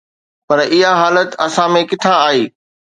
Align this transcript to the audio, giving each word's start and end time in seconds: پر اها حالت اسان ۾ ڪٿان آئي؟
پر 0.47 0.59
اها 0.71 0.91
حالت 1.01 1.29
اسان 1.45 1.69
۾ 1.79 1.81
ڪٿان 1.89 2.15
آئي؟ 2.29 2.41